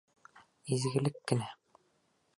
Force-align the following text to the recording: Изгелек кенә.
Изгелек 0.77 1.21
кенә. 1.33 1.51